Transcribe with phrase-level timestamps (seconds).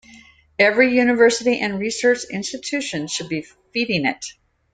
[0.57, 4.25] Every university and research institution should be feeding it.